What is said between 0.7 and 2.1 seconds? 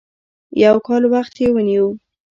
کال وخت یې ونیو.